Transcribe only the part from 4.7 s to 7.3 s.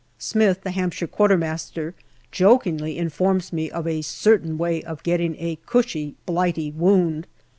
of getting a cushy Blighty wound.